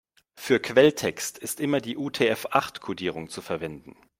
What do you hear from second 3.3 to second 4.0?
verwenden.